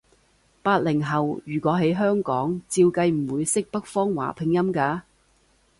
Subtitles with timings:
[0.63, 5.01] 八零後，如果喺香港，照計唔會識北方話拼音㗎